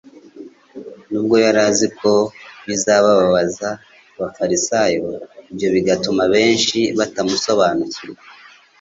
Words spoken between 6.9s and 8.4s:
batamusobanukirwa.